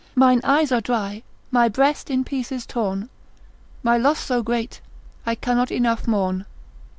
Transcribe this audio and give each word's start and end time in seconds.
Mine 0.15 0.41
eyes 0.43 0.71
are 0.71 0.81
dry, 0.81 1.21
my 1.51 1.69
breast 1.69 2.09
in 2.09 2.23
pieces 2.23 2.65
torn, 2.65 3.07
My 3.83 3.99
loss 3.99 4.17
so 4.17 4.41
great, 4.41 4.81
I 5.27 5.35
cannot 5.35 5.69
enough 5.69 6.07
mourn. 6.07 6.45